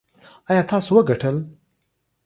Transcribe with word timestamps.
ایا 0.49 0.63
تاسو 0.69 0.91
وګټل؟ 0.95 1.35